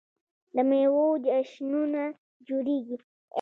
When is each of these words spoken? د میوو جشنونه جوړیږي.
د 0.55 0.57
میوو 0.69 1.05
جشنونه 1.25 2.01
جوړیږي. 2.47 2.97